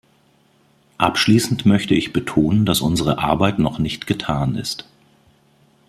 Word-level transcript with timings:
Abschließend 0.97 1.67
möchte 1.67 1.93
ich 1.93 2.11
betonen, 2.11 2.65
dass 2.65 2.81
unsere 2.81 3.19
Arbeit 3.19 3.59
noch 3.59 3.77
nicht 3.77 4.07
getan 4.07 4.55
ist. 4.55 4.87